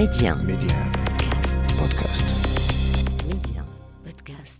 Média. 0.00 0.34
Média. 0.34 0.76
Podcast. 1.78 2.24
Média. 3.28 3.62
Podcast. 4.02 4.58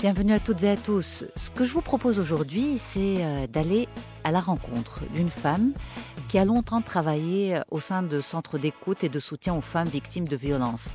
Bienvenue 0.00 0.32
à 0.32 0.40
toutes 0.40 0.64
et 0.64 0.70
à 0.70 0.76
tous. 0.76 1.26
Ce 1.36 1.50
que 1.50 1.64
je 1.64 1.72
vous 1.72 1.80
propose 1.80 2.18
aujourd'hui, 2.18 2.78
c'est 2.80 3.18
euh, 3.24 3.46
d'aller 3.46 3.86
à 4.24 4.32
la 4.32 4.40
rencontre 4.40 5.02
d'une 5.14 5.30
femme 5.30 5.74
qui 6.34 6.38
a 6.40 6.44
longtemps 6.44 6.82
travaillé 6.82 7.54
euh, 7.54 7.60
au 7.70 7.78
sein 7.78 8.02
de 8.02 8.20
centres 8.20 8.58
d'écoute 8.58 9.04
et 9.04 9.08
de 9.08 9.20
soutien 9.20 9.54
aux 9.54 9.60
femmes 9.60 9.86
victimes 9.86 10.26
de 10.26 10.34
violences. 10.34 10.88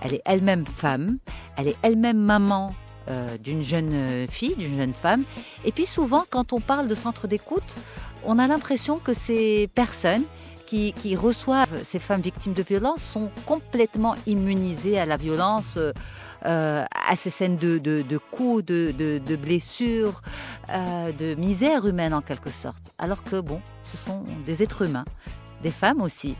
Elle 0.00 0.14
est 0.14 0.22
elle-même 0.24 0.64
femme, 0.64 1.18
elle 1.58 1.68
est 1.68 1.76
elle-même 1.82 2.16
maman 2.16 2.74
euh, 3.08 3.36
d'une 3.36 3.60
jeune 3.60 3.90
euh, 3.92 4.26
fille, 4.26 4.54
d'une 4.56 4.78
jeune 4.78 4.94
femme. 4.94 5.24
Et 5.66 5.72
puis 5.72 5.84
souvent, 5.84 6.24
quand 6.30 6.54
on 6.54 6.60
parle 6.60 6.88
de 6.88 6.94
centres 6.94 7.28
d'écoute, 7.28 7.76
on 8.24 8.38
a 8.38 8.46
l'impression 8.48 8.96
que 8.96 9.12
ces 9.12 9.68
personnes 9.74 10.24
qui, 10.64 10.94
qui 10.94 11.14
reçoivent 11.14 11.84
ces 11.84 11.98
femmes 11.98 12.22
victimes 12.22 12.54
de 12.54 12.62
violences 12.62 13.02
sont 13.02 13.28
complètement 13.44 14.14
immunisées 14.26 14.98
à 14.98 15.04
la 15.04 15.18
violence. 15.18 15.78
Euh, 16.44 16.84
à 16.90 17.16
ces 17.16 17.30
scènes 17.30 17.56
de, 17.56 17.78
de, 17.78 18.02
de 18.02 18.18
coups, 18.18 18.64
de, 18.64 18.92
de, 18.96 19.18
de 19.18 19.36
blessures, 19.36 20.22
euh, 20.70 21.12
de 21.12 21.34
misère 21.34 21.86
humaine 21.86 22.12
en 22.14 22.20
quelque 22.22 22.50
sorte. 22.50 22.92
Alors 22.98 23.22
que 23.24 23.40
bon, 23.40 23.60
ce 23.82 23.96
sont 23.96 24.24
des 24.44 24.62
êtres 24.62 24.82
humains, 24.82 25.04
des 25.62 25.70
femmes 25.70 26.00
aussi, 26.02 26.36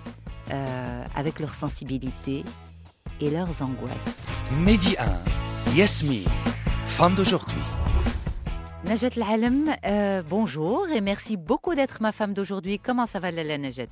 euh, 0.50 1.04
avec 1.14 1.40
leur 1.40 1.54
sensibilité 1.54 2.44
et 3.20 3.30
leurs 3.30 3.62
angoisses. 3.62 3.92
Mehdi 4.52 4.96
1, 5.70 5.74
Yasmine, 5.76 6.28
femme 6.84 7.14
d'aujourd'hui. 7.14 7.62
Najat 8.84 9.16
Lalem, 9.16 9.74
euh, 9.84 10.22
bonjour 10.28 10.86
et 10.94 11.00
merci 11.00 11.36
beaucoup 11.36 11.74
d'être 11.74 12.00
ma 12.00 12.12
femme 12.12 12.34
d'aujourd'hui. 12.34 12.78
Comment 12.78 13.06
ça 13.06 13.18
va 13.18 13.32
Lala 13.32 13.58
Najat? 13.58 13.86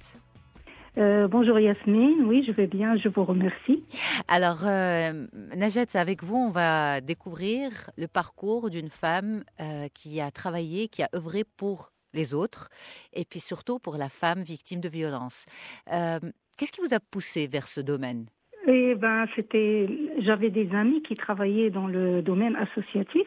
Euh, 0.97 1.27
bonjour 1.27 1.59
Yasmine, 1.59 2.25
oui 2.25 2.45
je 2.47 2.53
vais 2.53 2.69
bien, 2.69 2.97
je 2.97 3.09
vous 3.09 3.25
remercie. 3.25 3.83
Alors 4.29 4.65
euh, 4.65 5.27
Najat, 5.57 5.87
avec 5.95 6.23
vous, 6.23 6.37
on 6.37 6.51
va 6.51 7.01
découvrir 7.01 7.91
le 7.99 8.07
parcours 8.07 8.71
d'une 8.71 8.89
femme 8.89 9.43
euh, 9.61 9.89
qui 9.93 10.21
a 10.21 10.31
travaillé, 10.31 10.87
qui 10.87 11.03
a 11.03 11.09
œuvré 11.13 11.43
pour 11.57 11.91
les 12.13 12.33
autres 12.33 12.69
et 13.13 13.25
puis 13.25 13.41
surtout 13.41 13.81
pour 13.81 13.97
la 13.97 14.09
femme 14.09 14.43
victime 14.43 14.81
de 14.81 14.89
violence. 14.89 15.47
Euh, 15.93 16.21
Qu'est-ce 16.57 16.71
qui 16.71 16.81
vous 16.81 16.95
a 16.95 17.01
poussé 17.01 17.49
vers 17.49 17.67
ce 17.67 17.81
domaine? 17.81 18.27
Et 18.69 18.95
ben 18.95 19.27
c'était, 19.35 19.89
j'avais 20.21 20.51
des 20.51 20.73
amis 20.73 21.03
qui 21.03 21.17
travaillaient 21.17 21.71
dans 21.71 21.89
le 21.89 22.23
domaine 22.23 22.55
associatif 22.55 23.27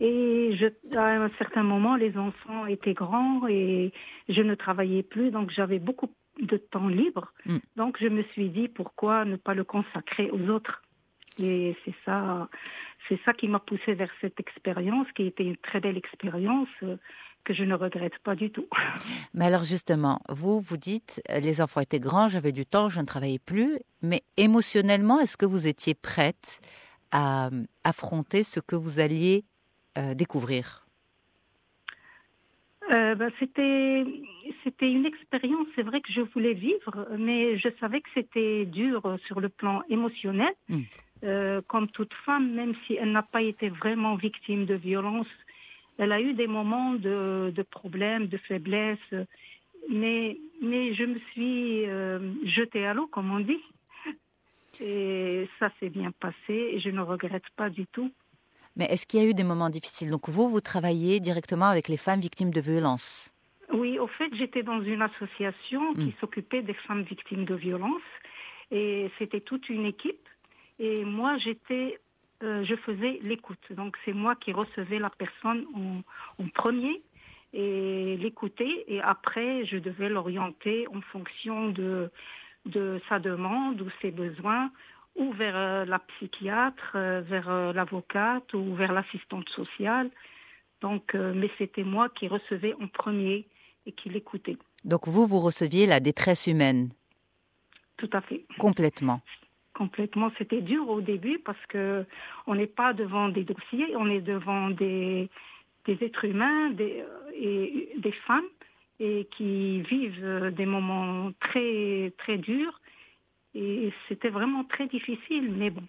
et 0.00 0.56
je, 0.56 0.66
à 0.96 1.22
un 1.22 1.30
certain 1.38 1.62
moment 1.62 1.94
les 1.94 2.16
enfants 2.18 2.66
étaient 2.66 2.94
grands 2.94 3.46
et 3.46 3.92
je 4.28 4.42
ne 4.42 4.56
travaillais 4.56 5.04
plus 5.04 5.30
donc 5.30 5.50
j'avais 5.50 5.78
beaucoup 5.78 6.08
de 6.40 6.56
temps 6.56 6.88
libre. 6.88 7.32
Mm. 7.46 7.58
Donc 7.76 7.96
je 8.00 8.08
me 8.08 8.22
suis 8.32 8.48
dit 8.48 8.68
pourquoi 8.68 9.24
ne 9.24 9.36
pas 9.36 9.54
le 9.54 9.64
consacrer 9.64 10.30
aux 10.30 10.48
autres? 10.48 10.82
Et 11.38 11.76
c'est 11.84 11.94
ça, 12.04 12.48
c'est 13.08 13.18
ça 13.24 13.32
qui 13.32 13.48
m'a 13.48 13.60
poussé 13.60 13.94
vers 13.94 14.10
cette 14.20 14.38
expérience 14.40 15.06
qui 15.14 15.24
était 15.26 15.44
une 15.44 15.56
très 15.56 15.80
belle 15.80 15.96
expérience 15.96 16.68
euh, 16.82 16.96
que 17.44 17.54
je 17.54 17.64
ne 17.64 17.74
regrette 17.74 18.18
pas 18.18 18.34
du 18.34 18.50
tout. 18.50 18.66
Mais 19.34 19.46
alors 19.46 19.64
justement, 19.64 20.20
vous, 20.28 20.60
vous 20.60 20.76
dites, 20.76 21.22
euh, 21.30 21.40
les 21.40 21.60
enfants 21.60 21.80
étaient 21.80 22.00
grands, 22.00 22.28
j'avais 22.28 22.52
du 22.52 22.66
temps, 22.66 22.88
je 22.88 23.00
ne 23.00 23.06
travaillais 23.06 23.38
plus, 23.38 23.78
mais 24.02 24.22
émotionnellement, 24.36 25.20
est-ce 25.20 25.36
que 25.36 25.46
vous 25.46 25.66
étiez 25.66 25.94
prête 25.94 26.60
à 27.10 27.46
euh, 27.46 27.64
affronter 27.84 28.42
ce 28.42 28.60
que 28.60 28.76
vous 28.76 29.00
alliez 29.00 29.44
euh, 29.98 30.14
découvrir? 30.14 30.86
Euh, 32.90 33.14
ben, 33.14 33.30
c'était 33.38 34.04
c'était 34.64 34.90
une 34.90 35.06
expérience, 35.06 35.66
c'est 35.76 35.82
vrai 35.82 36.00
que 36.00 36.12
je 36.12 36.22
voulais 36.22 36.54
vivre, 36.54 37.06
mais 37.16 37.56
je 37.56 37.68
savais 37.78 38.00
que 38.00 38.08
c'était 38.14 38.64
dur 38.66 39.06
euh, 39.06 39.16
sur 39.26 39.40
le 39.40 39.48
plan 39.48 39.82
émotionnel. 39.88 40.52
Mm. 40.68 40.80
Euh, 41.22 41.60
comme 41.68 41.88
toute 41.88 42.14
femme, 42.24 42.52
même 42.52 42.74
si 42.86 42.94
elle 42.94 43.12
n'a 43.12 43.22
pas 43.22 43.42
été 43.42 43.68
vraiment 43.68 44.16
victime 44.16 44.64
de 44.64 44.74
violence, 44.74 45.26
elle 45.98 46.12
a 46.12 46.20
eu 46.20 46.32
des 46.32 46.46
moments 46.46 46.94
de, 46.94 47.52
de 47.54 47.62
problèmes, 47.62 48.26
de 48.26 48.38
faiblesse, 48.38 48.98
mais 49.90 50.38
mais 50.62 50.94
je 50.94 51.04
me 51.04 51.18
suis 51.32 51.86
euh, 51.86 52.18
jetée 52.44 52.86
à 52.86 52.94
l'eau, 52.94 53.06
comme 53.06 53.30
on 53.30 53.40
dit, 53.40 53.60
et 54.80 55.46
ça 55.58 55.70
s'est 55.78 55.90
bien 55.90 56.10
passé 56.10 56.54
et 56.72 56.80
je 56.80 56.90
ne 56.90 57.02
regrette 57.02 57.48
pas 57.54 57.68
du 57.68 57.86
tout. 57.86 58.10
Mais 58.76 58.86
est-ce 58.86 59.06
qu'il 59.06 59.20
y 59.20 59.22
a 59.24 59.26
eu 59.26 59.34
des 59.34 59.44
moments 59.44 59.70
difficiles? 59.70 60.10
Donc 60.10 60.28
vous, 60.28 60.48
vous 60.48 60.60
travaillez 60.60 61.20
directement 61.20 61.66
avec 61.66 61.88
les 61.88 61.96
femmes 61.96 62.20
victimes 62.20 62.50
de 62.52 62.60
violences. 62.60 63.32
Oui, 63.72 63.98
au 63.98 64.06
fait, 64.06 64.30
j'étais 64.34 64.62
dans 64.62 64.80
une 64.82 65.02
association 65.02 65.94
qui 65.94 66.06
Mm. 66.06 66.12
s'occupait 66.20 66.62
des 66.62 66.74
femmes 66.74 67.02
victimes 67.02 67.44
de 67.44 67.54
violences 67.54 68.10
et 68.70 69.10
c'était 69.18 69.40
toute 69.40 69.68
une 69.68 69.86
équipe. 69.86 70.28
Et 70.78 71.04
moi, 71.04 71.36
j'étais, 71.38 71.98
euh, 72.42 72.64
je 72.64 72.74
faisais 72.76 73.18
l'écoute. 73.22 73.64
Donc, 73.70 73.96
c'est 74.04 74.12
moi 74.12 74.34
qui 74.34 74.52
recevais 74.52 74.98
la 74.98 75.10
personne 75.10 75.66
en, 75.74 76.42
en 76.42 76.48
premier 76.48 77.02
et 77.52 78.16
l'écouter. 78.16 78.84
Et 78.92 79.00
après, 79.00 79.64
je 79.66 79.76
devais 79.78 80.08
l'orienter 80.08 80.86
en 80.88 81.00
fonction 81.12 81.68
de, 81.70 82.10
de 82.66 83.00
sa 83.08 83.18
demande 83.18 83.80
ou 83.82 83.88
ses 84.00 84.10
besoins, 84.10 84.70
ou 85.16 85.32
vers 85.32 85.56
euh, 85.56 85.84
la 85.84 85.98
psychiatre, 85.98 86.92
euh, 86.94 87.20
vers 87.20 87.48
euh, 87.48 87.72
l'avocate 87.72 88.52
ou 88.54 88.74
vers 88.74 88.92
l'assistante 88.92 89.48
sociale. 89.50 90.10
Donc, 90.80 91.12
mais 91.12 91.50
c'était 91.58 91.84
moi 91.84 92.08
qui 92.08 92.26
recevais 92.26 92.72
en 92.80 92.88
premier 92.88 93.46
et 93.84 93.92
qui 93.92 94.08
l'écoutait. 94.08 94.56
Donc 94.82 95.08
vous, 95.08 95.26
vous 95.26 95.40
receviez 95.40 95.84
la 95.84 96.00
détresse 96.00 96.46
humaine? 96.46 96.88
Tout 97.98 98.08
à 98.14 98.22
fait. 98.22 98.46
complètement. 98.56 99.20
Complètement. 99.74 100.32
C'était 100.38 100.62
dur 100.62 100.88
au 100.88 101.02
début 101.02 101.38
parce 101.38 101.66
que 101.68 102.06
on 102.46 102.54
n'est 102.54 102.66
pas 102.66 102.94
devant 102.94 103.28
des 103.28 103.44
dossiers, 103.44 103.94
on 103.94 104.08
est 104.08 104.22
devant 104.22 104.70
des, 104.70 105.28
des 105.84 105.98
êtres 106.02 106.24
humains 106.24 106.70
des, 106.70 107.04
et 107.34 107.92
des 107.98 108.12
femmes 108.26 108.48
et 109.00 109.28
qui 109.36 109.82
vivent 109.82 110.50
des 110.56 110.66
moments 110.66 111.30
très 111.40 112.14
très 112.16 112.38
durs 112.38 112.79
et 113.54 113.92
c'était 114.08 114.28
vraiment 114.30 114.64
très 114.64 114.86
difficile. 114.86 115.52
Mais 115.52 115.70
bon, 115.70 115.82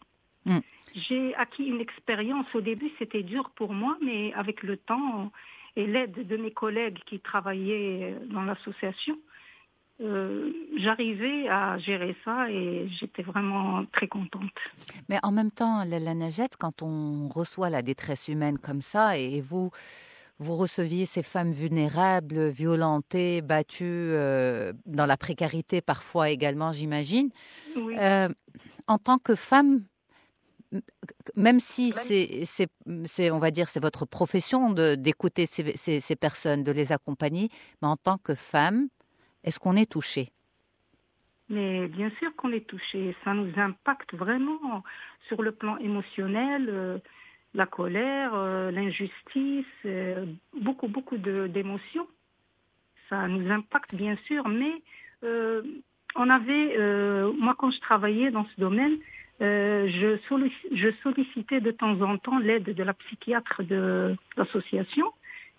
Mm. 0.46 0.58
j'ai 0.96 1.36
acquis 1.36 1.66
une 1.66 1.80
expérience. 1.82 2.48
Au 2.56 2.62
début, 2.62 2.90
c'était 2.98 3.22
dur 3.22 3.52
pour 3.52 3.74
moi, 3.74 3.96
mais 4.02 4.34
avec 4.34 4.64
le 4.64 4.76
temps 4.76 5.32
et 5.76 5.86
l'aide 5.86 6.28
de 6.28 6.36
mes 6.36 6.50
collègues 6.52 6.98
qui 7.06 7.20
travaillaient 7.20 8.16
dans 8.26 8.42
l'association, 8.42 9.18
euh, 10.02 10.52
j'arrivais 10.78 11.48
à 11.48 11.78
gérer 11.78 12.16
ça 12.26 12.50
et 12.50 12.88
j'étais 12.90 13.22
vraiment 13.22 13.86
très 13.92 14.08
contente. 14.08 14.50
Mais 15.10 15.20
en 15.22 15.32
même 15.32 15.52
temps, 15.52 15.84
la, 15.86 16.00
la 16.00 16.16
Najette, 16.16 16.58
quand 16.58 16.82
on 16.82 17.28
reçoit 17.30 17.70
la 17.70 17.84
détresse 17.84 18.28
humaine 18.28 18.58
comme 18.58 18.82
ça, 18.82 19.20
et, 19.20 19.36
et 19.36 19.42
vous, 19.42 19.70
vous 20.42 20.56
receviez 20.58 21.06
ces 21.06 21.22
femmes 21.22 21.52
vulnérables, 21.52 22.50
violentées, 22.50 23.42
battues 23.42 23.86
euh, 23.86 24.74
dans 24.88 25.06
la 25.06 25.16
précarité 25.16 25.82
parfois 25.82 26.30
également, 26.32 26.72
j'imagine, 26.72 27.30
Oui. 27.76 27.96
euh, 28.00 28.28
en 28.88 28.98
tant 28.98 29.20
que 29.20 29.36
femme, 29.36 29.84
même 31.36 31.60
si 31.60 31.92
c'est, 31.94 33.32
on 33.32 33.38
va 33.40 33.52
dire, 33.52 33.70
c'est 33.70 33.80
votre 33.82 34.06
profession 34.06 34.72
d'écouter 34.72 35.46
ces, 35.46 35.78
ces, 35.78 36.00
ces 36.00 36.16
personnes, 36.16 36.64
de 36.64 36.72
les 36.72 36.92
accompagner, 36.92 37.50
mais 37.82 37.88
en 37.88 37.98
tant 37.98 38.18
que 38.18 38.34
femme, 38.34 38.88
est-ce 39.44 39.60
qu'on 39.60 39.76
est 39.76 39.90
touché 39.92 40.30
Mais 41.50 41.88
bien 41.88 42.10
sûr 42.20 42.36
qu'on 42.36 42.52
est 42.52 42.66
touché. 42.68 43.16
Ça 43.24 43.34
nous 43.36 43.52
impacte 43.58 44.16
vraiment 44.16 44.84
sur 45.28 45.44
le 45.44 45.52
plan 45.52 45.78
émotionnel, 45.78 46.68
euh, 46.70 46.98
la 47.54 47.66
colère, 47.66 48.32
euh, 48.34 48.72
l'injustice, 48.72 49.66
euh, 49.86 50.26
beaucoup, 50.60 50.88
beaucoup 50.88 51.18
d'émotions. 51.18 52.08
Ça 53.10 53.28
nous 53.28 53.52
impacte 53.52 53.94
bien 53.94 54.16
sûr, 54.26 54.48
mais 54.48 54.74
euh, 55.24 55.62
on 56.16 56.30
avait, 56.30 56.76
euh, 56.78 57.32
moi 57.34 57.56
quand 57.58 57.72
je 57.72 57.80
travaillais 57.82 58.32
dans 58.32 58.46
ce 58.46 58.60
domaine, 58.60 58.98
euh, 59.42 59.88
je, 59.90 60.18
je 60.76 60.90
sollicitais 61.04 61.62
de 61.62 61.72
temps 61.72 62.00
en 62.02 62.18
temps 62.18 62.40
l'aide 62.40 62.64
de 62.64 62.84
la 62.84 62.94
psychiatre 62.94 63.64
de 63.64 64.16
l'association 64.38 65.12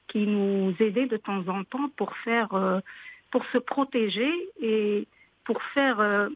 qui 0.09 0.27
nous 0.27 0.75
aidait 0.81 1.07
de 1.07 1.17
temps 1.17 1.47
en 1.49 1.65
temps 1.65 1.89
pour 1.97 2.17
faire, 2.19 2.81
pour 3.31 3.45
se 3.47 3.59
protéger 3.59 4.31
et 4.61 5.07
pour 5.45 5.63
faire 5.75 6.29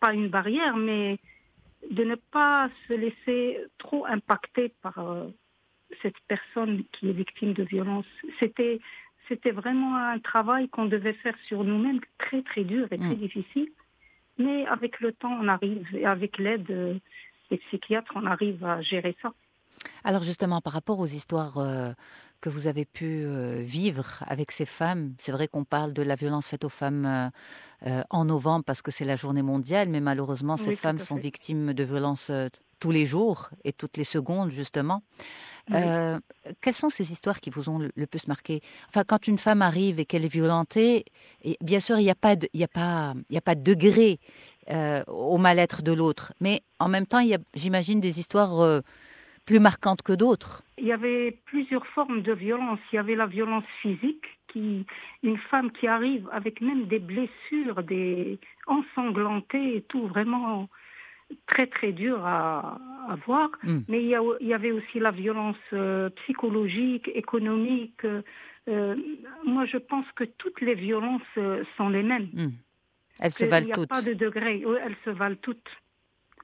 pas 0.00 0.14
une 0.14 0.28
barrière, 0.28 0.76
mais 0.76 1.18
de 1.90 2.04
ne 2.04 2.14
pas 2.14 2.68
se 2.88 2.94
laisser 2.94 3.58
trop 3.78 4.04
impacter 4.06 4.72
par 4.82 4.98
euh, 4.98 5.28
cette 6.02 6.18
personne 6.28 6.84
qui 6.92 7.08
est 7.10 7.12
victime 7.12 7.52
de 7.52 7.62
violence. 7.62 8.06
C'était 8.40 8.80
c'était 9.28 9.52
vraiment 9.52 9.96
un 9.96 10.18
travail 10.18 10.68
qu'on 10.68 10.84
devait 10.84 11.14
faire 11.14 11.34
sur 11.48 11.64
nous-mêmes, 11.64 12.00
très 12.18 12.42
très 12.42 12.62
dur 12.62 12.86
et 12.90 12.98
très 12.98 13.14
Mm. 13.16 13.26
difficile. 13.26 13.68
Mais 14.36 14.66
avec 14.66 15.00
le 15.00 15.12
temps, 15.12 15.32
on 15.40 15.48
arrive, 15.48 15.86
et 15.94 16.04
avec 16.04 16.36
l'aide 16.38 16.70
euh, 16.70 16.94
les 17.50 17.56
psychiatres, 17.58 18.12
on 18.16 18.26
arrive 18.26 18.62
à 18.64 18.82
gérer 18.82 19.16
ça. 19.22 19.32
Alors 20.04 20.22
justement, 20.22 20.60
par 20.60 20.72
rapport 20.74 20.98
aux 21.00 21.06
histoires 21.06 21.56
euh, 21.58 21.92
que 22.44 22.50
vous 22.50 22.66
avez 22.66 22.84
pu 22.84 23.24
euh, 23.24 23.62
vivre 23.62 24.22
avec 24.26 24.52
ces 24.52 24.66
femmes, 24.66 25.14
c'est 25.18 25.32
vrai 25.32 25.48
qu'on 25.48 25.64
parle 25.64 25.94
de 25.94 26.02
la 26.02 26.14
violence 26.14 26.46
faite 26.46 26.64
aux 26.64 26.68
femmes 26.82 27.30
euh, 27.86 28.02
en 28.10 28.26
novembre 28.26 28.64
parce 28.66 28.82
que 28.82 28.90
c'est 28.90 29.06
la 29.06 29.16
journée 29.16 29.40
mondiale, 29.40 29.88
mais 29.88 30.00
malheureusement, 30.00 30.58
ces 30.58 30.68
Oui, 30.68 30.76
femmes 30.76 30.98
sont 30.98 31.16
victimes 31.16 31.72
de 31.72 31.84
violences 31.84 32.30
tous 32.80 32.90
les 32.90 33.06
jours 33.06 33.48
et 33.64 33.72
toutes 33.72 33.96
les 33.96 34.04
secondes, 34.04 34.50
justement. 34.50 35.02
Oui. 35.70 35.76
Euh, 35.78 36.20
quelles 36.60 36.74
sont 36.74 36.90
ces 36.90 37.12
histoires 37.12 37.40
qui 37.40 37.48
vous 37.48 37.70
ont 37.70 37.78
le, 37.78 37.90
le 37.94 38.06
plus 38.06 38.28
marqué? 38.28 38.60
Enfin, 38.90 39.04
quand 39.06 39.26
une 39.26 39.38
femme 39.38 39.62
arrive 39.62 39.98
et 39.98 40.04
qu'elle 40.04 40.26
est 40.26 40.34
violentée, 40.40 41.06
et 41.42 41.56
bien 41.62 41.80
sûr, 41.80 41.98
il 41.98 42.02
n'y 42.02 42.10
a 42.10 42.14
pas 42.14 42.36
de, 42.36 42.46
il 42.52 42.62
a 42.62 42.68
pas, 42.68 43.14
il 43.30 43.34
y 43.34 43.38
a 43.38 43.40
pas 43.40 43.54
de 43.54 43.62
degré 43.62 44.20
euh, 44.70 45.02
au 45.06 45.38
mal-être 45.38 45.80
de 45.80 45.92
l'autre, 45.92 46.34
mais 46.40 46.62
en 46.78 46.88
même 46.88 47.06
temps, 47.06 47.20
il 47.20 47.28
y 47.28 47.34
a, 47.34 47.38
j'imagine, 47.54 48.00
des 48.00 48.18
histoires 48.20 48.60
euh, 48.60 48.82
plus 49.46 49.60
marquantes 49.60 50.02
que 50.02 50.12
d'autres. 50.12 50.62
Il 50.78 50.86
y 50.86 50.92
avait 50.92 51.38
plusieurs 51.46 51.86
formes 51.88 52.22
de 52.22 52.32
violence. 52.32 52.78
Il 52.92 52.96
y 52.96 52.98
avait 52.98 53.14
la 53.14 53.26
violence 53.26 53.64
physique, 53.82 54.24
qui, 54.48 54.86
une 55.22 55.38
femme 55.38 55.70
qui 55.72 55.86
arrive 55.86 56.28
avec 56.32 56.60
même 56.60 56.86
des 56.86 56.98
blessures, 56.98 57.82
des 57.82 58.38
ensanglantées 58.66 59.76
et 59.76 59.82
tout, 59.82 60.06
vraiment 60.06 60.68
très 61.46 61.66
très 61.66 61.92
dur 61.92 62.24
à, 62.24 62.78
à 63.08 63.16
voir. 63.26 63.50
Mm. 63.62 63.78
Mais 63.88 64.02
il 64.02 64.08
y, 64.08 64.14
a- 64.14 64.22
il 64.40 64.46
y 64.46 64.54
avait 64.54 64.72
aussi 64.72 64.98
la 64.98 65.10
violence 65.10 65.56
euh, 65.72 66.10
psychologique, 66.24 67.10
économique. 67.14 68.04
euh, 68.04 68.22
euh, 68.68 68.94
moi, 69.44 69.64
je 69.66 69.76
pense 69.76 70.06
que 70.16 70.24
toutes 70.24 70.60
les 70.60 70.74
violences 70.74 71.20
euh, 71.36 71.64
sont 71.76 71.90
les 71.90 72.02
mêmes. 72.02 72.28
Hmm. 72.32 72.52
Elles 73.20 73.30
se 73.32 73.44
valent 73.44 73.64
Il 73.64 73.66
n'y 73.66 73.72
a 73.72 73.76
toutes. 73.76 73.88
pas 73.90 74.00
de 74.02 74.14
degré. 74.14 74.64
Elles 74.82 74.96
se 75.04 75.10
valent 75.10 75.36
toutes. 75.42 75.68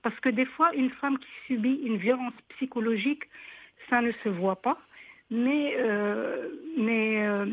Parce 0.03 0.19
que 0.21 0.29
des 0.29 0.47
fois, 0.47 0.75
une 0.75 0.91
femme 0.91 1.19
qui 1.19 1.29
subit 1.47 1.81
une 1.85 1.97
violence 1.97 2.35
psychologique, 2.57 3.25
ça 3.89 4.01
ne 4.01 4.13
se 4.25 4.29
voit 4.29 4.61
pas, 4.63 4.79
mais, 5.31 5.75
euh, 5.79 6.49
mais 6.79 7.27
euh, 7.27 7.47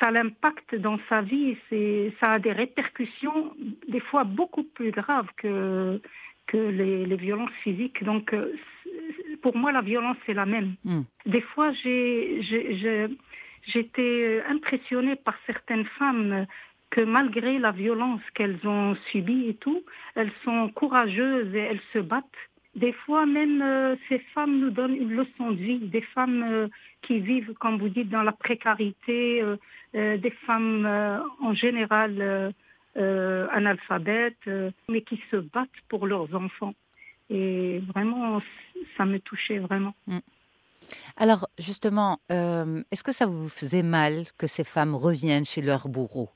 ça 0.00 0.10
l'impacte 0.10 0.74
dans 0.74 0.98
sa 1.08 1.20
vie. 1.22 1.56
C'est, 1.68 2.12
ça 2.20 2.32
a 2.32 2.38
des 2.38 2.52
répercussions 2.52 3.54
des 3.88 4.00
fois 4.00 4.24
beaucoup 4.24 4.64
plus 4.64 4.90
graves 4.90 5.28
que, 5.36 6.00
que 6.46 6.56
les, 6.56 7.06
les 7.06 7.16
violences 7.16 7.52
physiques. 7.62 8.02
Donc, 8.04 8.32
euh, 8.32 8.52
pour 9.42 9.56
moi, 9.56 9.72
la 9.72 9.82
violence, 9.82 10.16
c'est 10.26 10.34
la 10.34 10.46
même. 10.46 10.74
Hmm. 10.84 11.02
Des 11.26 11.40
fois, 11.40 11.72
j'ai, 11.72 12.40
j'ai- 12.42 12.76
j'ai- 12.76 13.08
j'étais 13.66 14.42
impressionnée 14.48 15.16
par 15.16 15.36
certaines 15.46 15.84
femmes 15.98 16.46
que 16.94 17.00
malgré 17.00 17.58
la 17.58 17.72
violence 17.72 18.20
qu'elles 18.34 18.60
ont 18.64 18.94
subie 19.10 19.48
et 19.48 19.54
tout, 19.54 19.82
elles 20.14 20.30
sont 20.44 20.68
courageuses 20.68 21.52
et 21.52 21.58
elles 21.58 21.80
se 21.92 21.98
battent. 21.98 22.42
Des 22.76 22.92
fois, 22.92 23.26
même 23.26 23.60
euh, 23.62 23.96
ces 24.08 24.20
femmes 24.32 24.60
nous 24.60 24.70
donnent 24.70 24.94
une 24.94 25.10
leçon 25.10 25.50
de 25.50 25.56
vie. 25.56 25.80
Des 25.80 26.02
femmes 26.02 26.44
euh, 26.44 26.68
qui 27.02 27.18
vivent, 27.18 27.52
comme 27.54 27.78
vous 27.78 27.88
dites, 27.88 28.10
dans 28.10 28.22
la 28.22 28.30
précarité, 28.30 29.42
euh, 29.42 29.56
des 29.92 30.30
femmes 30.46 30.86
en 31.40 31.52
général 31.52 32.54
analphabètes, 32.96 34.48
mais 34.88 35.02
qui 35.02 35.20
se 35.32 35.36
battent 35.36 35.82
pour 35.88 36.06
leurs 36.06 36.32
enfants. 36.34 36.74
Et 37.28 37.80
vraiment, 37.92 38.40
ça 38.96 39.04
me 39.04 39.18
touchait 39.18 39.58
vraiment. 39.58 39.94
Alors, 41.16 41.48
justement, 41.58 42.20
est-ce 42.28 43.02
que 43.02 43.12
ça 43.12 43.26
vous 43.26 43.48
faisait 43.48 43.84
mal 43.84 44.24
que 44.38 44.46
ces 44.46 44.64
femmes 44.64 44.94
reviennent 44.94 45.44
chez 45.44 45.62
leur 45.62 45.88
bourreau 45.88 46.28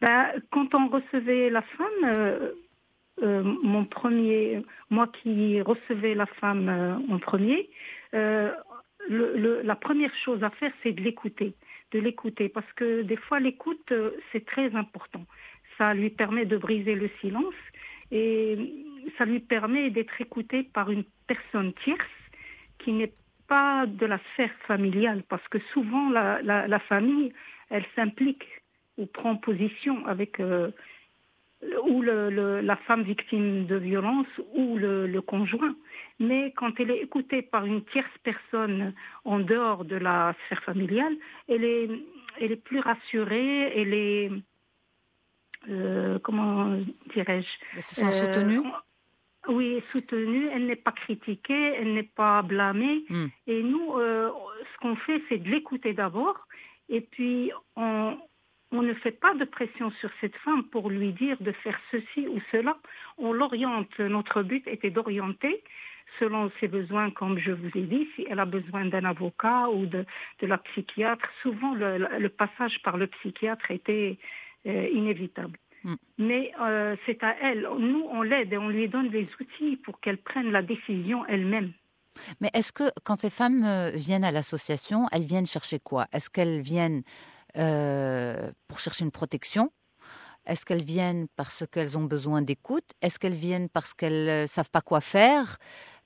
Ben, 0.00 0.32
quand 0.50 0.74
on 0.74 0.88
recevait 0.88 1.50
la 1.50 1.62
femme, 1.62 2.04
euh, 2.04 2.52
euh, 3.22 3.42
mon 3.62 3.84
premier, 3.84 4.62
moi 4.90 5.08
qui 5.08 5.60
recevais 5.62 6.14
la 6.14 6.26
femme 6.26 6.68
euh, 6.68 6.94
en 7.12 7.18
premier, 7.18 7.68
euh, 8.14 8.52
le- 9.08 9.36
le- 9.36 9.62
la 9.62 9.74
première 9.76 10.14
chose 10.16 10.42
à 10.44 10.50
faire, 10.50 10.72
c'est 10.82 10.92
de 10.92 11.00
l'écouter, 11.02 11.54
de 11.92 11.98
l'écouter, 11.98 12.48
parce 12.48 12.70
que 12.74 13.02
des 13.02 13.16
fois 13.16 13.40
l'écoute, 13.40 13.90
euh, 13.92 14.12
c'est 14.32 14.44
très 14.46 14.74
important. 14.76 15.24
Ça 15.78 15.94
lui 15.94 16.10
permet 16.10 16.44
de 16.46 16.56
briser 16.56 16.94
le 16.94 17.10
silence 17.20 17.54
et 18.12 18.56
ça 19.18 19.24
lui 19.24 19.40
permet 19.40 19.90
d'être 19.90 20.20
écouté 20.20 20.62
par 20.62 20.90
une 20.90 21.04
personne 21.26 21.72
tierce 21.84 22.08
qui 22.78 22.92
n'est 22.92 23.12
pas 23.48 23.86
de 23.86 24.06
la 24.06 24.18
sphère 24.34 24.54
familiale, 24.66 25.22
parce 25.28 25.46
que 25.48 25.58
souvent 25.72 26.10
la, 26.10 26.40
la- 26.42 26.68
la 26.68 26.78
famille, 26.80 27.32
elle 27.70 27.84
s'implique 27.96 28.44
ou 28.98 29.06
prend 29.06 29.36
position 29.36 30.04
avec 30.06 30.38
euh, 30.40 30.70
ou 31.84 32.02
le- 32.02 32.30
le- 32.30 32.60
la 32.60 32.76
femme 32.76 33.02
victime 33.02 33.66
de 33.66 33.76
violence 33.76 34.26
ou 34.54 34.76
le, 34.76 35.06
le 35.08 35.20
conjoint. 35.22 35.74
Mais 36.20 36.52
quand 36.56 36.78
elle 36.78 36.90
est 36.92 37.02
écoutée 37.02 37.42
par 37.42 37.64
une 37.64 37.82
tierce 37.86 38.16
personne 38.22 38.92
en 39.24 39.38
dehors 39.40 39.84
de 39.84 39.96
la 39.96 40.34
sphère 40.44 40.62
familiale, 40.62 41.14
elle 41.48 41.64
est, 41.64 41.88
elle 42.40 42.52
est 42.52 42.62
plus 42.62 42.78
rassurée, 42.80 43.72
elle 43.80 43.94
est, 43.94 44.30
euh, 45.68 46.18
comment 46.20 46.76
dirais-je, 47.14 47.48
Elles 47.76 47.82
se 47.82 47.94
sont 47.96 48.06
euh, 48.06 48.10
soutenues 48.12 48.62
oui, 49.48 49.82
soutenue, 49.92 50.46
elle 50.52 50.66
n'est 50.66 50.76
pas 50.76 50.92
critiquée, 50.92 51.72
elle 51.78 51.94
n'est 51.94 52.02
pas 52.02 52.42
blâmée. 52.42 53.04
Hmm. 53.08 53.28
Et 53.46 53.62
nous, 53.62 53.94
euh, 53.96 54.28
ce 54.74 54.78
qu'on 54.80 54.94
fait, 54.96 55.22
c'est 55.28 55.38
de 55.38 55.48
l'écouter 55.48 55.94
d'abord. 55.94 56.36
Et 56.90 57.00
puis, 57.00 57.50
on, 57.74 58.18
on 58.70 58.82
ne 58.82 58.94
fait 58.94 59.12
pas 59.12 59.34
de 59.34 59.44
pression 59.44 59.90
sur 59.92 60.10
cette 60.20 60.36
femme 60.36 60.64
pour 60.64 60.90
lui 60.90 61.12
dire 61.12 61.36
de 61.40 61.52
faire 61.52 61.78
ceci 61.90 62.26
ou 62.28 62.40
cela. 62.52 62.76
On 63.16 63.32
l'oriente. 63.32 63.98
Notre 63.98 64.42
but 64.42 64.66
était 64.66 64.90
d'orienter 64.90 65.62
selon 66.18 66.50
ses 66.60 66.68
besoins, 66.68 67.10
comme 67.10 67.38
je 67.38 67.52
vous 67.52 67.70
ai 67.74 67.82
dit. 67.82 68.08
Si 68.14 68.26
elle 68.28 68.40
a 68.40 68.44
besoin 68.44 68.84
d'un 68.86 69.04
avocat 69.04 69.68
ou 69.70 69.86
de, 69.86 70.04
de 70.40 70.46
la 70.46 70.58
psychiatre, 70.58 71.28
souvent 71.42 71.74
le, 71.74 71.98
le 72.18 72.28
passage 72.28 72.82
par 72.82 72.96
le 72.96 73.06
psychiatre 73.06 73.70
était 73.70 74.18
euh, 74.66 74.88
inévitable. 74.92 75.58
Mm. 75.84 75.94
Mais 76.18 76.52
euh, 76.60 76.96
c'est 77.06 77.22
à 77.22 77.36
elle. 77.40 77.68
Nous, 77.78 78.04
on 78.10 78.22
l'aide 78.22 78.52
et 78.52 78.58
on 78.58 78.68
lui 78.68 78.88
donne 78.88 79.10
les 79.10 79.28
outils 79.40 79.76
pour 79.76 80.00
qu'elle 80.00 80.18
prenne 80.18 80.50
la 80.50 80.62
décision 80.62 81.24
elle-même. 81.26 81.72
Mais 82.40 82.50
est-ce 82.52 82.72
que 82.72 82.90
quand 83.04 83.20
ces 83.20 83.30
femmes 83.30 83.64
euh, 83.64 83.90
viennent 83.94 84.24
à 84.24 84.32
l'association, 84.32 85.06
elles 85.12 85.24
viennent 85.24 85.46
chercher 85.46 85.78
quoi? 85.78 86.06
Est-ce 86.12 86.28
qu'elles 86.30 86.60
viennent 86.60 87.02
euh, 87.58 88.50
pour 88.68 88.78
chercher 88.78 89.04
une 89.04 89.10
protection 89.10 89.70
Est-ce 90.46 90.64
qu'elles 90.64 90.84
viennent 90.84 91.26
parce 91.36 91.66
qu'elles 91.66 91.98
ont 91.98 92.04
besoin 92.04 92.42
d'écoute? 92.42 92.84
Est-ce 93.02 93.18
qu'elles 93.18 93.34
viennent 93.34 93.68
parce 93.68 93.94
qu'elles 93.94 94.42
ne 94.42 94.46
savent 94.46 94.70
pas 94.70 94.80
quoi 94.80 95.00
faire? 95.00 95.58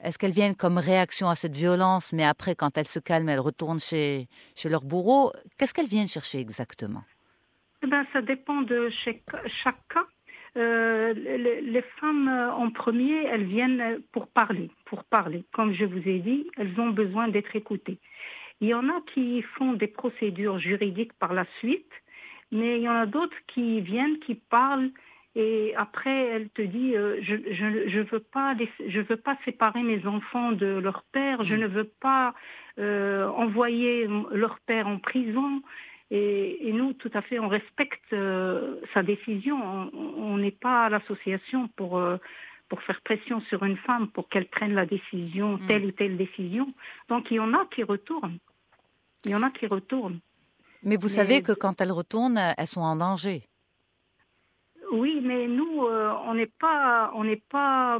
Est-ce 0.03 0.19
qu'elles 0.19 0.33
viennent 0.33 0.57
comme 0.57 0.79
réaction 0.79 1.29
à 1.29 1.35
cette 1.35 1.55
violence, 1.55 2.13
mais 2.13 2.25
après, 2.25 2.55
quand 2.57 2.77
elles 2.77 2.89
se 2.89 2.99
calment, 2.99 3.29
elles 3.29 3.41
retournent 3.41 3.81
chez, 3.81 4.29
chez 4.57 4.69
leur 4.69 4.83
bourreau? 4.83 5.33
Qu'est-ce 5.59 5.73
qu'elles 5.73 5.87
viennent 5.87 6.09
chercher 6.09 6.39
exactement? 6.41 7.05
Eh 7.85 7.87
ben, 7.87 8.05
ça 8.13 8.23
dépend 8.23 8.63
de 8.63 8.89
chaque, 9.05 9.23
cas. 9.89 10.07
Euh, 10.57 11.13
les, 11.15 11.61
les 11.63 11.83
femmes 12.01 12.29
euh, 12.29 12.53
en 12.53 12.71
premier, 12.71 13.25
elles 13.25 13.47
viennent 13.47 14.01
pour 14.13 14.27
parler, 14.27 14.71
pour 14.85 15.05
parler. 15.05 15.45
Comme 15.53 15.73
je 15.73 15.85
vous 15.85 16.07
ai 16.07 16.19
dit, 16.19 16.47
elles 16.59 16.79
ont 16.79 16.91
besoin 16.91 17.29
d'être 17.29 17.57
écoutées. 17.57 17.99
Il 18.63 18.69
y 18.69 18.75
en 18.75 18.89
a 18.89 19.01
qui 19.13 19.43
font 19.57 19.73
des 19.75 19.89
procédures 19.89 20.59
juridiques 20.59 21.13
par 21.19 21.33
la 21.35 21.45
suite, 21.59 21.93
mais 22.53 22.79
il 22.79 22.83
y 22.85 22.89
en 22.89 22.95
a 22.95 23.07
d'autres 23.07 23.37
qui 23.49 23.81
viennent, 23.81 24.19
qui 24.21 24.37
parlent, 24.37 24.91
et 25.35 25.75
après 25.77 26.19
elle 26.33 26.49
te 26.51 26.63
dit 26.63 26.95
euh, 26.95 27.19
je 27.23 27.35
je 27.59 27.89
je 27.89 28.01
veux 28.11 28.21
pas 28.21 28.55
je 28.87 29.01
veux 29.01 29.17
pas 29.17 29.37
séparer 29.45 29.83
mes 29.83 30.07
enfants 30.07 30.53
de 30.53 30.67
leur 30.87 31.03
père, 31.13 31.43
je 31.43 31.55
ne 31.57 31.67
veux 31.67 31.91
pas 32.01 32.35
euh, 32.79 33.27
envoyer 33.45 34.07
leur 34.33 34.59
père 34.61 34.87
en 34.87 34.99
prison. 34.99 35.61
Et, 36.15 36.69
et 36.69 36.73
nous, 36.75 36.93
tout 36.93 37.11
à 37.15 37.23
fait, 37.23 37.39
on 37.39 37.49
respecte 37.49 38.13
euh, 38.13 38.77
sa 38.93 39.03
décision. 39.03 39.57
On- 39.95 40.37
n'est 40.37 40.51
pas 40.69 40.85
à 40.87 40.89
l'association 40.91 41.69
pour 41.77 41.93
pour 42.69 42.81
faire 42.83 43.01
pression 43.03 43.41
sur 43.51 43.65
une 43.65 43.77
femme 43.89 44.09
pour 44.09 44.29
qu'elle 44.31 44.47
prenne 44.57 44.75
la 44.75 44.87
décision, 44.87 45.49
Mm. 45.57 45.67
telle 45.69 45.85
ou 45.87 45.91
telle 45.93 46.17
décision. 46.17 46.67
Donc 47.09 47.31
il 47.31 47.37
y 47.37 47.41
en 47.41 47.53
a 47.55 47.65
qui 47.75 47.83
retournent. 47.83 48.39
Il 49.25 49.31
y 49.31 49.35
en 49.35 49.43
a 49.43 49.51
qui 49.51 49.67
retournent. 49.67 50.21
Mais 50.83 50.97
vous 50.97 51.07
Mais- 51.09 51.13
savez 51.15 51.43
que 51.43 51.53
quand 51.53 51.81
elles 51.81 51.93
retournent, 51.93 52.41
elles 52.59 52.67
sont 52.67 52.81
en 52.81 52.97
danger. 52.97 53.43
Oui, 54.93 55.21
mais 55.23 55.47
nous, 55.47 55.85
euh, 55.87 56.13
on 56.27 56.35
n'est 56.35 56.51
pas, 56.61 57.13
on 57.15 57.25
n'est 57.25 57.37
pas, 57.51 57.99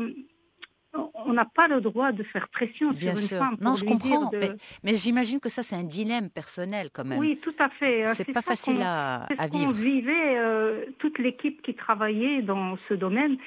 on 1.15 1.33
n'a 1.33 1.45
pas 1.47 1.69
le 1.69 1.81
droit 1.81 2.13
de 2.13 2.23
faire 2.25 2.49
pression 2.49 2.91
Bien 2.93 3.13
sur 3.15 3.23
une 3.23 3.29
sûr. 3.29 3.39
femme. 3.39 3.57
Non, 3.61 3.75
je 3.77 3.85
comprends. 3.85 4.29
de- 4.31 4.37
Mais, 4.39 4.51
mais 4.83 4.95
j'imagine 4.95 5.41
que 5.41 5.49
ça, 5.49 5.63
c'est 5.63 5.77
un 5.77 5.85
dilemme 5.85 6.29
personnel 6.29 6.91
quand 6.93 7.05
même. 7.05 7.19
Oui, 7.19 7.39
tout 7.43 7.55
à 7.59 7.71
fait. 7.71 8.05
Euh, 8.07 8.13
c'est 8.15 8.27
pas 8.33 8.43
ça 8.43 8.51
facile 8.51 8.83
à, 8.83 9.25
à 9.39 9.49
vivre. 9.49 9.73
vivait, 9.73 10.37
euh, 10.39 10.85
toute 10.99 11.19
l'équipe 11.19 11.63
qui 11.63 11.75
travaillait 11.75 12.43
dans 12.43 12.77
ce 12.89 12.95
domaine, 12.95 13.39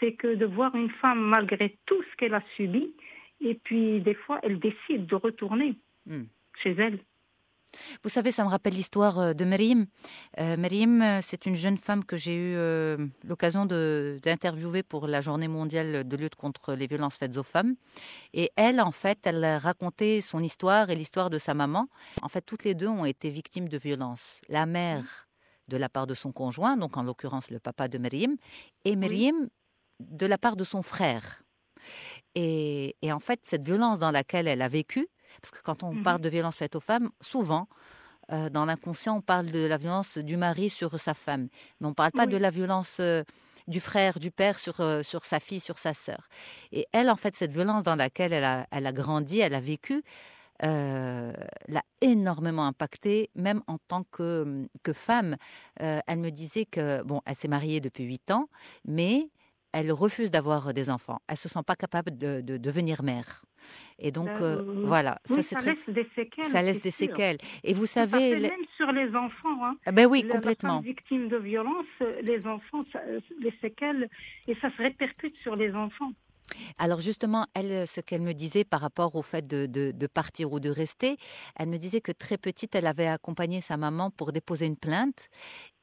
c'est 0.00 0.14
que 0.14 0.34
de 0.34 0.46
voir 0.46 0.74
une 0.74 0.90
femme, 0.90 1.20
malgré 1.20 1.76
tout 1.86 2.02
ce 2.10 2.16
qu'elle 2.16 2.34
a 2.34 2.42
subi, 2.56 2.90
et 3.40 3.54
puis 3.54 4.00
des 4.00 4.14
fois, 4.14 4.40
elle 4.42 4.58
décide 4.58 5.06
de 5.06 5.14
retourner 5.14 5.74
Hmm. 6.06 6.24
chez 6.62 6.70
elle. 6.72 6.98
Vous 8.02 8.10
savez, 8.10 8.32
ça 8.32 8.44
me 8.44 8.48
rappelle 8.48 8.74
l'histoire 8.74 9.18
euh, 9.18 9.32
de 9.34 9.44
Merim. 9.44 9.86
Euh, 10.38 10.56
Merim, 10.56 11.02
euh, 11.02 11.20
c'est 11.22 11.46
une 11.46 11.54
jeune 11.54 11.78
femme 11.78 12.04
que 12.04 12.16
j'ai 12.16 12.34
eu 12.34 12.54
euh, 12.56 12.96
l'occasion 13.24 13.66
d'interviewer 13.66 14.82
pour 14.82 15.06
la 15.06 15.20
journée 15.20 15.48
mondiale 15.48 16.06
de 16.06 16.16
lutte 16.16 16.34
contre 16.34 16.74
les 16.74 16.86
violences 16.86 17.16
faites 17.16 17.36
aux 17.36 17.42
femmes. 17.42 17.74
Et 18.32 18.50
elle, 18.56 18.80
en 18.80 18.92
fait, 18.92 19.18
elle 19.24 19.44
a 19.44 19.58
raconté 19.58 20.20
son 20.20 20.42
histoire 20.42 20.90
et 20.90 20.96
l'histoire 20.96 21.30
de 21.30 21.38
sa 21.38 21.54
maman. 21.54 21.88
En 22.22 22.28
fait, 22.28 22.42
toutes 22.42 22.64
les 22.64 22.74
deux 22.74 22.88
ont 22.88 23.04
été 23.04 23.30
victimes 23.30 23.68
de 23.68 23.78
violences. 23.78 24.40
La 24.48 24.66
mère 24.66 25.28
de 25.68 25.76
la 25.76 25.88
part 25.88 26.06
de 26.06 26.14
son 26.14 26.32
conjoint, 26.32 26.76
donc 26.76 26.96
en 26.96 27.02
l'occurrence 27.02 27.50
le 27.50 27.60
papa 27.60 27.88
de 27.88 27.98
Merim, 27.98 28.36
et 28.84 28.96
Merim 28.96 29.48
de 30.00 30.26
la 30.26 30.38
part 30.38 30.56
de 30.56 30.64
son 30.64 30.82
frère. 30.82 31.42
Et, 32.34 32.96
et 33.02 33.12
en 33.12 33.20
fait, 33.20 33.40
cette 33.44 33.66
violence 33.66 33.98
dans 33.98 34.10
laquelle 34.10 34.48
elle 34.48 34.62
a 34.62 34.68
vécu, 34.68 35.08
parce 35.40 35.50
que 35.50 35.62
quand 35.62 35.82
on 35.82 35.94
Mhm. 35.94 36.02
parle 36.02 36.20
de 36.20 36.28
violence 36.28 36.56
faite 36.56 36.76
aux 36.76 36.80
femmes, 36.80 37.10
souvent, 37.20 37.68
euh, 38.32 38.50
dans 38.50 38.64
l'inconscient, 38.66 39.16
on 39.16 39.20
parle 39.22 39.46
de 39.50 39.66
la 39.66 39.78
violence 39.78 40.18
du 40.18 40.36
mari 40.36 40.70
sur 40.70 40.98
sa 41.00 41.14
femme, 41.14 41.48
mais 41.80 41.86
on 41.86 41.90
ne 41.90 41.94
parle 41.94 42.12
pas 42.12 42.26
Oui. 42.26 42.32
de 42.32 42.36
la 42.36 42.50
violence 42.50 42.98
euh, 43.00 43.22
du 43.68 43.80
frère, 43.80 44.18
du 44.18 44.30
père 44.30 44.58
sur, 44.58 44.80
euh, 44.80 45.02
sur 45.02 45.24
sa 45.24 45.40
fille, 45.40 45.60
sur 45.60 45.78
sa 45.78 45.94
sœur. 45.94 46.28
Et 46.72 46.86
elle, 46.92 47.10
en 47.10 47.16
fait, 47.16 47.34
cette 47.36 47.52
violence 47.52 47.82
dans 47.84 47.96
laquelle 47.96 48.32
elle 48.32 48.44
a, 48.44 48.66
elle 48.70 48.86
a 48.86 48.92
grandi, 48.92 49.40
elle 49.40 49.54
a 49.54 49.60
vécu, 49.60 50.02
l'a 50.60 51.82
énormément 52.00 52.66
impactée, 52.66 53.30
même 53.34 53.62
en 53.66 53.78
tant 53.78 54.04
que, 54.10 54.66
que 54.82 54.92
femme. 54.92 55.36
Elle 55.76 56.18
me 56.18 56.30
disait 56.30 56.64
que, 56.64 57.02
bon, 57.04 57.20
elle 57.26 57.36
s'est 57.36 57.48
mariée 57.48 57.80
depuis 57.80 58.04
huit 58.04 58.30
ans, 58.30 58.48
mais 58.84 59.28
elle 59.72 59.92
refuse 59.92 60.30
d'avoir 60.30 60.72
des 60.74 60.90
enfants. 60.90 61.20
Elle 61.28 61.36
se 61.36 61.48
sent 61.48 61.62
pas 61.66 61.76
capable 61.76 62.16
de, 62.16 62.40
de 62.40 62.56
devenir 62.56 63.02
mère. 63.02 63.44
Et 63.98 64.12
donc, 64.12 64.28
euh, 64.28 64.60
euh, 64.60 64.82
voilà, 64.86 65.18
Oui, 65.28 65.42
ça, 65.42 65.56
très- 65.56 65.72
laisse 65.74 65.88
des 65.88 66.08
séquelles. 66.14 66.44
ça 66.46 66.62
laisse 66.62 66.80
des 66.80 66.90
sûr. 66.92 67.06
séquelles. 67.08 67.38
Et 67.64 67.74
vous 67.74 67.86
Ça 67.86 68.06
savez, 68.08 68.36
les- 68.36 68.48
même 68.48 68.64
sur 68.76 68.90
les 68.92 69.08
enfants. 69.14 69.64
Hein. 69.64 69.76
Ah 69.84 69.92
ben 69.92 70.06
oui, 70.06 70.22
La- 70.22 70.28
La 70.28 70.34
complètement. 70.34 70.76
femme 70.76 70.84
victime 70.84 71.28
de 71.28 71.36
violence, 71.36 71.84
euh, 72.02 72.20
les 72.22 72.46
enfants, 72.46 72.84
ça- 72.92 73.02
euh, 73.06 73.20
les 73.40 73.52
séquelles, 73.60 74.08
et 74.46 74.54
ça 74.62 74.70
se 74.70 74.76
répercute 74.82 75.36
sur 75.42 75.56
les 75.56 75.72
enfants. 75.74 76.12
Alors 76.78 77.00
justement, 77.00 77.46
elle, 77.54 77.86
ce 77.86 78.00
qu'elle 78.00 78.22
me 78.22 78.32
disait 78.32 78.64
par 78.64 78.80
rapport 78.80 79.14
au 79.16 79.22
fait 79.22 79.46
de, 79.46 79.66
de- 79.66 79.90
de 79.92 80.06
partir 80.06 80.50
ou 80.52 80.60
de 80.60 80.70
rester, 80.70 81.18
elle 81.56 81.68
me 81.68 81.76
disait 81.76 82.00
que 82.00 82.12
très 82.12 82.38
petite, 82.38 82.74
elle 82.74 82.86
avait 82.86 83.06
accompagné 83.08 83.60
sa 83.60 83.76
maman 83.76 84.10
pour 84.10 84.32
déposer 84.32 84.64
une 84.64 84.78
plainte 84.78 85.28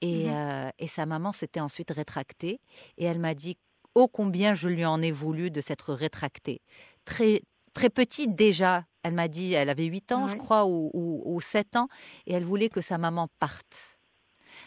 et, 0.02 0.28
euh, 0.32 0.70
et 0.80 0.88
sa 0.88 1.06
maman 1.06 1.34
s'était 1.34 1.60
ensuite 1.60 1.92
rétractée 1.92 2.62
et 2.98 3.06
elle 3.06 3.20
m'a 3.20 3.36
dit 3.36 3.58
ô 3.96 4.08
combien 4.08 4.56
je 4.56 4.68
lui 4.68 4.86
en 4.86 5.02
ai 5.02 5.12
voulu 5.12 5.50
de 5.50 5.62
s'être 5.62 5.94
rétractée. 5.94 6.62
Très, 7.06 7.42
très 7.74 7.90
petite 7.90 8.36
déjà, 8.36 8.86
elle 9.04 9.14
m'a 9.14 9.28
dit, 9.28 9.54
elle 9.54 9.70
avait 9.70 9.86
8 9.86 10.12
ans, 10.12 10.28
je 10.28 10.36
crois, 10.36 10.66
ou, 10.66 10.92
ou, 10.94 11.22
ou 11.26 11.42
7 11.42 11.76
ans, 11.76 11.88
et 12.26 12.34
elle 12.34 12.46
voulait 12.46 12.70
que 12.70 12.82
sa 12.82 12.98
maman 12.98 13.28
parte. 13.40 13.66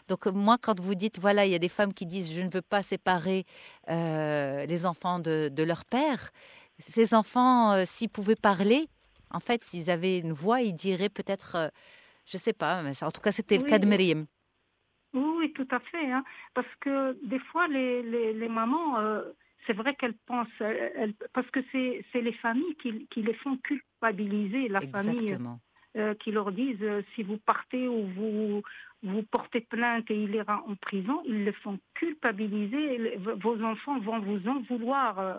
Donc 0.07 0.27
euh, 0.27 0.33
moi, 0.33 0.57
quand 0.61 0.81
vous 0.81 0.95
dites, 0.95 1.19
voilà, 1.19 1.45
il 1.47 1.53
y 1.53 1.55
a 1.55 1.59
des 1.59 1.69
femmes 1.69 1.95
qui 1.95 2.07
disent, 2.07 2.33
je 2.33 2.41
ne 2.41 2.51
veux 2.51 2.63
pas 2.63 2.83
séparer 2.83 3.45
euh, 3.91 4.67
les 4.67 4.87
enfants 4.87 5.19
de, 5.19 5.51
de 5.53 5.63
leur 5.63 5.85
père, 5.85 6.31
ces 6.79 7.15
enfants, 7.15 7.73
euh, 7.73 7.85
s'ils 7.87 8.09
pouvaient 8.09 8.37
parler, 8.37 8.89
en 9.31 9.41
fait, 9.41 9.63
s'ils 9.63 9.91
avaient 9.91 10.19
une 10.19 10.33
voix, 10.33 10.63
ils 10.63 10.75
diraient 10.75 11.09
peut-être, 11.09 11.57
euh, 11.57 11.69
je 12.25 12.39
sais 12.39 12.53
pas, 12.53 12.83
mais 12.83 12.93
en 13.03 13.11
tout 13.11 13.21
cas, 13.21 13.33
c'était 13.33 13.59
le 13.59 13.65
cas 13.65 13.79
de. 13.79 13.87
Myriam. 13.87 14.27
Oui, 15.19 15.53
tout 15.53 15.69
à 15.71 15.81
fait. 15.81 16.11
hein. 16.11 16.25
Parce 16.55 16.73
que 16.81 17.17
des 17.27 17.39
fois, 17.51 17.67
les, 17.69 18.03
les, 18.03 18.33
les 18.33 18.49
mamans, 18.49 18.99
euh, 18.99 19.23
c'est 19.67 19.73
vrai 19.75 19.95
qu'elles 19.97 20.17
pensent, 20.27 20.49
elles- 20.61 20.93
elles- 20.97 21.15
parce 21.33 21.49
que 21.51 21.61
c'est 21.73 22.21
les 22.21 22.33
familles 22.35 22.75
qui, 22.83 23.07
qui 23.09 23.23
les 23.23 23.35
font 23.35 23.57
culpabiliser, 23.59 24.69
la 24.69 24.81
famille, 24.81 25.19
Exactement. 25.25 25.61
euh, 25.97 26.15
qui 26.15 26.31
leur 26.33 26.53
disent 26.53 26.83
euh, 26.83 27.03
si 27.15 27.23
vous 27.23 27.39
partez 27.39 27.87
ou 27.89 28.07
vous 28.17 28.63
vous 29.05 29.23
portez 29.23 29.61
plainte 29.61 30.11
et 30.11 30.21
il 30.25 30.35
ira 30.35 30.65
en 30.67 30.75
prison, 30.75 31.23
ils 31.27 31.45
les 31.45 31.53
font 31.53 31.79
culpabiliser. 31.95 33.17
vos 33.17 33.63
enfants 33.63 33.99
vont 34.01 34.19
vous 34.19 34.49
en 34.49 34.61
vouloir 34.63 35.19
euh, 35.21 35.35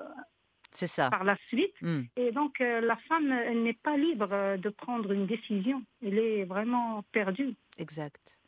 C'est 0.72 0.88
ça. 0.88 1.10
par 1.10 1.24
la 1.26 1.36
suite. 1.50 1.74
Hmm. 1.82 2.04
Et 2.16 2.32
donc, 2.32 2.60
la 2.60 2.96
femme, 3.10 3.32
elle 3.32 3.64
n'est 3.64 3.74
pas 3.84 3.98
libre 3.98 4.58
de 4.58 4.70
prendre 4.70 5.12
une 5.12 5.26
décision. 5.26 5.84
Elle 6.06 6.18
est 6.20 6.46
vraiment 6.46 7.04
perdue. 7.12 7.54
Exact. 7.78 8.39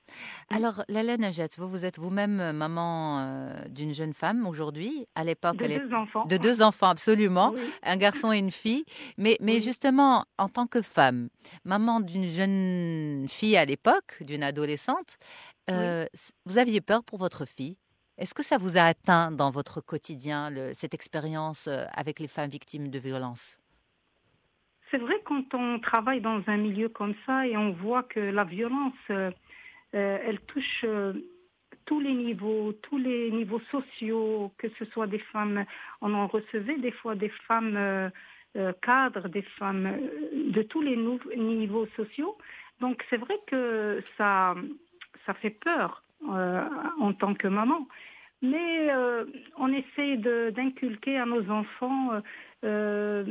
Alors, 0.50 0.84
Lala 0.90 1.18
Najat, 1.18 1.48
vous, 1.58 1.70
vous 1.70 1.86
êtes 1.86 1.98
vous-même 1.98 2.40
euh, 2.42 2.52
maman 2.54 3.20
euh, 3.22 3.54
d'une 3.70 3.94
jeune 3.94 4.14
femme 4.14 4.46
aujourd'hui. 4.46 5.08
À 5.16 5.24
l'époque, 5.24 5.56
De 5.58 5.64
elle 5.66 5.72
est 5.72 5.80
deux 5.80 5.94
enfants. 5.94 6.26
de 6.26 6.38
deux 6.38 6.62
enfants, 6.62 6.90
absolument. 6.90 7.52
Oui. 7.54 7.62
un 7.84 7.98
garçon 7.98 8.32
et 8.34 8.38
une 8.40 8.52
fille. 8.52 8.84
Mais, 9.18 9.38
mais 9.40 9.56
Oui. 9.56 9.62
justement, 9.62 10.26
en 10.38 10.50
tant 10.50 10.68
que 10.68 10.82
femme, 10.82 11.30
maman 11.64 12.02
d'une 12.02 12.26
jeune 12.26 13.28
fille 13.30 13.56
à 13.56 13.64
l'époque, 13.66 14.18
d'une 14.22 14.44
adolescente, 14.44 15.18
euh, 15.70 16.06
vous 16.46 16.58
aviez 16.58 16.82
peur 16.82 17.04
pour 17.04 17.18
votre 17.20 17.46
fille 17.46 17.78
Est-ce 18.18 18.34
que 18.34 18.44
ça 18.44 18.58
vous 18.58 18.78
a 18.78 18.82
atteint 18.82 19.32
dans 19.32 19.52
votre 19.52 19.80
quotidien, 19.80 20.50
le- 20.50 20.74
cette 20.74 20.94
expérience 20.94 21.70
avec 21.94 22.20
les 22.20 22.28
femmes 22.28 22.50
victimes 22.50 22.90
de 22.90 23.00
violences? 23.00 23.58
C'est 24.90 24.98
vrai 24.98 25.14
quand 25.26 25.54
on 25.54 25.80
travaille 25.80 26.20
dans 26.20 26.42
un 26.48 26.58
milieu 26.58 26.90
comme 26.90 27.16
ça 27.26 27.48
et 27.48 27.56
on 27.56 27.72
voit 27.72 28.04
que 28.04 28.20
la 28.20 28.44
violence, 28.44 28.94
elle 29.98 30.40
touche 30.42 30.86
euh, 30.86 31.14
tous 31.86 32.00
les 32.00 32.14
niveaux, 32.14 32.74
tous 32.84 32.98
les 32.98 33.32
niveaux 33.32 33.62
sociaux, 33.72 34.52
que 34.58 34.68
ce 34.78 34.86
soit 34.86 35.08
des 35.08 35.20
femmes, 35.20 35.66
on 36.02 36.14
en 36.14 36.28
recevait 36.28 36.78
des 36.78 36.92
fois 36.92 37.16
des 37.16 37.30
femmes 37.48 37.76
euh, 37.76 38.10
euh, 38.58 38.74
cadres, 38.82 39.28
des 39.30 39.42
femmes 39.60 39.88
euh, 39.88 40.52
de 40.52 40.62
tous 40.64 40.82
les 40.82 40.98
niveaux 41.38 41.88
sociaux. 41.96 42.38
Donc 42.80 43.04
c'est 43.10 43.18
vrai 43.18 43.36
que 43.48 44.02
ça, 44.18 44.56
ça 45.26 45.34
fait 45.36 45.52
peur 45.52 46.04
euh, 46.30 46.64
en 47.00 47.14
tant 47.14 47.34
que 47.34 47.48
maman. 47.48 47.88
Mais 48.42 48.90
euh, 48.90 49.26
on 49.58 49.72
essaie 49.72 50.18
d'inculquer 50.52 51.18
à 51.18 51.26
nos 51.26 51.48
enfants 51.52 52.14
euh, 52.14 52.22
euh, 52.64 53.24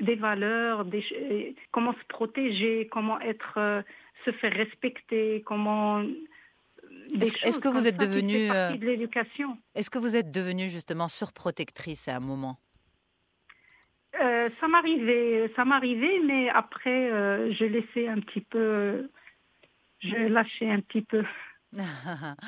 des 0.00 0.14
valeurs, 0.14 0.84
euh, 0.92 1.50
comment 1.72 1.92
se 1.92 2.04
protéger, 2.08 2.88
comment 2.90 3.20
être, 3.20 3.54
euh, 3.56 3.82
se 4.24 4.32
faire 4.32 4.52
respecter, 4.52 5.42
comment. 5.46 6.02
Est-ce 7.42 7.60
que- 7.60 7.68
vous 7.68 7.86
êtes 7.86 7.96
devenue, 7.96 8.50
euh, 8.52 8.76
de 8.76 8.86
l'éducation. 8.86 9.58
Est-ce 9.74 9.90
que 9.90 9.98
vous 9.98 10.16
êtes 10.16 10.30
devenue 10.30 10.68
justement 10.68 11.08
surprotectrice 11.08 12.08
à 12.08 12.16
un 12.16 12.20
moment? 12.20 12.58
Euh, 14.20 14.48
ça 14.60 14.68
m'arrivait, 14.68 15.52
ça 15.54 15.64
m'arrivait, 15.64 16.20
mais 16.24 16.48
après, 16.48 17.10
euh, 17.10 17.52
je 17.52 17.64
laissais 17.64 18.08
un 18.08 18.20
petit 18.20 18.40
peu, 18.40 19.10
je 20.00 20.16
lâchais 20.16 20.70
un 20.70 20.80
petit 20.80 21.02
peu. 21.02 21.24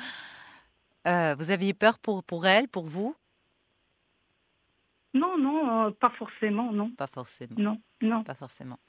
Euh, 1.07 1.33
Vous 1.39 1.49
aviez 1.49 1.73
peur 1.73 1.97
pour, 1.97 2.23
pour 2.23 2.45
elle, 2.45 2.67
pour 2.67 2.85
vous? 2.85 3.15
Non, 5.13 5.37
non, 5.37 5.87
euh, 5.87 5.91
pas 5.91 6.09
forcément, 6.11 6.71
non, 6.71 6.89
Pas 6.91 7.07
forcément. 7.07 7.55
non, 7.57 7.81
non. 8.01 8.23
Pas 8.23 8.33
forcément. 8.33 8.79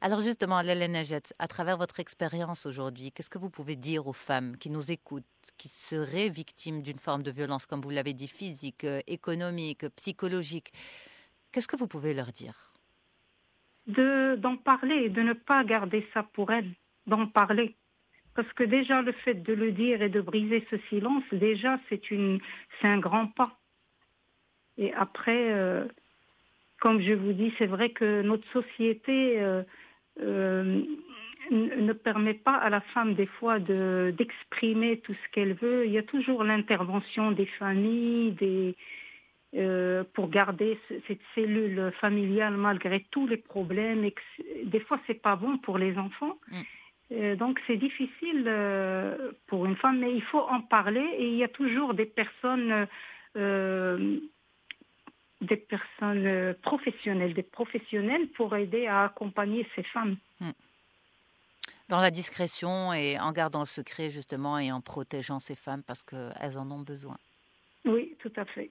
Alors 0.00 0.20
justement, 0.20 0.60
Léla 0.60 0.86
Najat, 0.86 1.34
à 1.40 1.48
travers 1.48 1.76
votre 1.76 1.98
expérience 1.98 2.66
aujourd'hui, 2.66 3.10
qu'est-ce 3.10 3.28
que 3.30 3.38
vous 3.38 3.50
pouvez 3.50 3.74
dire 3.74 4.06
aux 4.06 4.12
femmes 4.12 4.56
qui 4.58 4.70
nous 4.70 4.92
écoutent, 4.92 5.24
qui 5.58 5.68
seraient 5.68 6.28
victimes 6.28 6.82
d'une 6.82 7.00
forme 7.00 7.24
de 7.24 7.32
violence, 7.32 7.66
comme 7.66 7.80
vous 7.80 7.90
l'avez 7.90 8.12
dit, 8.12 8.28
physique, 8.28 8.84
euh, 8.84 9.00
économique, 9.08 9.88
psychologique? 9.96 10.72
Qu'est-ce 11.50 11.66
que 11.66 11.76
vous 11.76 11.88
pouvez 11.88 12.14
leur 12.14 12.26
dire? 12.32 12.72
De 13.88 14.36
d'en 14.38 14.56
parler 14.56 15.08
de 15.08 15.22
ne 15.22 15.32
pas 15.32 15.64
garder 15.64 16.06
ça 16.14 16.22
pour 16.22 16.52
elle, 16.52 16.70
d'en 17.08 17.26
parler. 17.26 17.74
Parce 18.34 18.50
que 18.52 18.62
déjà 18.62 19.02
le 19.02 19.12
fait 19.12 19.34
de 19.34 19.52
le 19.52 19.72
dire 19.72 20.00
et 20.00 20.08
de 20.08 20.20
briser 20.20 20.64
ce 20.70 20.76
silence, 20.88 21.24
déjà 21.32 21.78
c'est 21.88 22.10
une 22.12 22.38
c'est 22.80 22.86
un 22.86 22.98
grand 23.00 23.26
pas. 23.26 23.58
Et 24.82 24.92
après, 24.94 25.52
euh, 25.52 25.84
comme 26.80 27.00
je 27.00 27.12
vous 27.12 27.32
dis, 27.32 27.52
c'est 27.58 27.66
vrai 27.76 27.90
que 27.90 28.22
notre 28.22 28.46
société 28.52 29.40
euh, 29.40 29.62
euh, 30.20 30.82
ne 31.52 31.92
permet 31.92 32.34
pas 32.34 32.56
à 32.56 32.68
la 32.68 32.80
femme 32.92 33.14
des 33.14 33.26
fois 33.26 33.58
de 33.60 34.12
d'exprimer 34.18 34.98
tout 35.04 35.14
ce 35.14 35.28
qu'elle 35.32 35.54
veut. 35.54 35.86
Il 35.86 35.92
y 35.92 35.98
a 35.98 36.02
toujours 36.02 36.42
l'intervention 36.42 37.30
des 37.30 37.46
familles, 37.60 38.32
des 38.32 38.74
pour 40.14 40.30
garder 40.30 40.78
ce- 40.88 40.94
cette 41.06 41.20
cellule 41.34 41.92
familiale 42.00 42.56
malgré 42.56 43.04
tous 43.10 43.26
les 43.26 43.36
problèmes. 43.36 44.02
Et 44.02 44.12
que 44.12 44.22
c'est- 44.34 44.64
des 44.64 44.80
fois, 44.80 44.98
c'est 45.06 45.20
pas 45.28 45.36
bon 45.36 45.58
pour 45.58 45.76
les 45.76 45.98
enfants. 45.98 46.38
Mm. 46.50 47.34
Donc, 47.42 47.60
c'est 47.66 47.76
difficile 47.76 48.50
pour 49.48 49.66
une 49.66 49.76
femme, 49.76 49.98
mais 49.98 50.14
il 50.14 50.22
faut 50.22 50.40
en 50.56 50.62
parler. 50.62 51.06
Et 51.18 51.26
il 51.28 51.36
y 51.36 51.44
a 51.44 51.48
toujours 51.48 51.92
des 51.92 52.06
personnes, 52.06 52.86
euh, 53.36 54.18
des 55.42 55.56
personnes 55.56 56.26
euh, 56.26 56.54
professionnelles, 56.62 57.34
des 57.34 57.42
professionnels 57.42 58.28
pour 58.30 58.54
aider 58.56 58.86
à 58.86 59.04
accompagner 59.04 59.66
ces 59.74 59.82
femmes. 59.82 60.16
Dans 61.88 62.00
la 62.00 62.10
discrétion 62.10 62.92
et 62.92 63.18
en 63.18 63.32
gardant 63.32 63.60
le 63.60 63.66
secret 63.66 64.10
justement 64.10 64.58
et 64.58 64.72
en 64.72 64.80
protégeant 64.80 65.40
ces 65.40 65.54
femmes 65.54 65.82
parce 65.82 66.02
qu'elles 66.02 66.56
en 66.56 66.70
ont 66.70 66.80
besoin. 66.80 67.18
Oui, 67.84 68.16
tout 68.20 68.32
à 68.36 68.44
fait. 68.44 68.70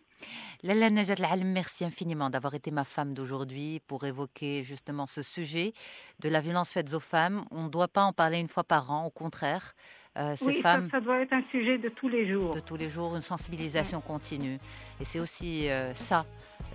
Lalla 0.64 0.90
Najat 0.90 1.16
Al-Alim, 1.20 1.52
merci 1.52 1.84
infiniment 1.84 2.30
d'avoir 2.30 2.54
été 2.54 2.72
ma 2.72 2.86
femme 2.86 3.14
d'aujourd'hui 3.14 3.82
pour 3.88 4.06
évoquer 4.06 4.64
justement 4.64 5.06
ce 5.06 5.22
sujet 5.22 5.74
de 6.20 6.30
la 6.30 6.40
violence 6.40 6.72
faite 6.72 6.94
aux 6.94 7.00
femmes. 7.02 7.44
On 7.52 7.64
ne 7.64 7.70
doit 7.70 7.90
pas 7.90 8.04
en 8.04 8.14
parler 8.14 8.40
une 8.40 8.48
fois 8.48 8.64
par 8.64 8.90
an, 8.90 9.06
au 9.06 9.10
contraire. 9.10 9.74
Euh, 10.18 10.36
ces 10.36 10.46
oui, 10.46 10.62
femmes, 10.62 10.90
ça, 10.92 10.98
ça, 10.98 11.02
doit 11.02 11.20
être 11.20 11.34
un 11.34 11.44
sujet 11.52 11.78
de 11.78 11.90
tous 11.90 12.10
les 12.10 12.30
jours. 12.30 12.54
De 12.54 12.60
tous 12.60 12.76
les 12.76 12.90
jours, 12.90 13.16
une 13.16 13.22
sensibilisation 13.22 14.02
continue. 14.02 14.60
Et 15.00 15.06
c'est 15.06 15.20
aussi 15.20 15.70
euh, 15.70 15.94
ça, 15.94 16.26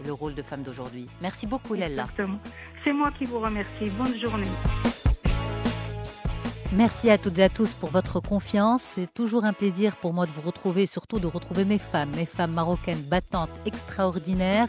le 0.05 0.13
rôle 0.13 0.35
de 0.35 0.43
femme 0.43 0.63
d'aujourd'hui. 0.63 1.07
Merci 1.21 1.47
beaucoup, 1.47 1.75
Lella. 1.75 2.05
Exactement. 2.05 2.39
C'est 2.85 2.93
moi 2.93 3.11
qui 3.17 3.25
vous 3.25 3.39
remercie. 3.39 3.91
Bonne 3.91 4.17
journée. 4.19 4.47
Merci 6.73 7.11
à 7.11 7.17
toutes 7.17 7.39
et 7.39 7.45
à 7.45 7.49
tous 7.49 7.75
pour 7.75 7.91
votre 7.91 8.21
confiance. 8.21 8.83
C'est 8.83 9.13
toujours 9.15 9.45
un 9.45 9.53
plaisir 9.53 9.97
pour 9.97 10.13
moi 10.13 10.27
de 10.27 10.33
vous 10.33 10.43
retrouver, 10.43 10.87
surtout 10.87 11.21
de 11.21 11.27
retrouver 11.27 11.65
mes 11.65 11.79
femmes, 11.79 12.11
mes 12.17 12.27
femmes 12.27 12.53
marocaines 12.53 13.03
battantes 13.03 13.51
extraordinaires, 13.65 14.69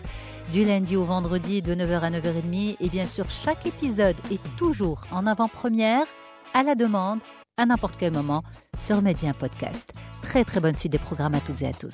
du 0.51 0.63
lundi 0.63 0.95
au 0.95 1.03
vendredi 1.03 1.61
de 1.61 1.73
9h 1.73 1.99
à 1.99 2.11
9h30. 2.11 2.77
Et 2.79 2.89
bien 2.89 3.07
sûr, 3.07 3.29
chaque 3.29 3.65
épisode 3.65 4.15
est 4.31 4.39
toujours 4.57 5.05
en 5.11 5.25
avant-première, 5.25 6.05
à 6.53 6.63
la 6.63 6.75
demande, 6.75 7.19
à 7.57 7.65
n'importe 7.65 7.95
quel 7.97 8.13
moment, 8.13 8.43
sur 8.79 9.01
Média 9.01 9.33
Podcast. 9.33 9.91
Très 10.21 10.45
très 10.45 10.59
bonne 10.59 10.75
suite 10.75 10.91
des 10.91 10.99
programmes 10.99 11.33
à 11.33 11.41
toutes 11.41 11.61
et 11.63 11.67
à 11.67 11.73
tous. 11.73 11.91